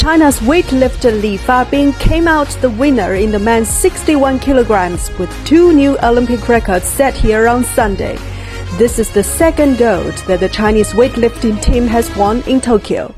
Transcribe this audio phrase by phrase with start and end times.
[0.00, 5.74] China's weightlifter Li Fabin came out the winner in the men's 61 kilograms with two
[5.74, 8.16] new Olympic records set here on Sunday.
[8.78, 13.14] This is the second gold that the Chinese weightlifting team has won in Tokyo.